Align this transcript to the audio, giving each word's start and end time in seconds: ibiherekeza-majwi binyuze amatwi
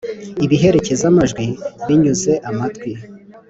ibiherekeza-majwi 0.45 1.45
binyuze 1.85 2.31
amatwi 2.49 2.91